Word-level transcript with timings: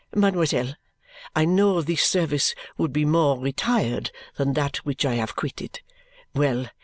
Mademoiselle, 0.15 0.73
I 1.35 1.45
know 1.45 1.83
this 1.83 2.01
service 2.01 2.55
would 2.75 2.91
be 2.91 3.05
more 3.05 3.39
retired 3.39 4.09
than 4.35 4.53
that 4.53 4.77
which 4.77 5.05
I 5.05 5.13
have 5.13 5.35
quitted. 5.35 5.79
Well! 6.33 6.71